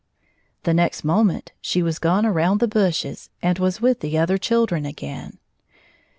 The 0.63 0.73
next 0.73 1.03
moment 1.03 1.51
she 1.61 1.83
was 1.83 1.99
gone 1.99 2.25
around 2.25 2.59
the 2.59 2.67
bushes 2.67 3.29
and 3.39 3.59
was 3.59 3.81
with 3.81 3.99
the 3.99 4.17
other 4.17 4.39
children 4.39 4.83
again. 4.83 5.37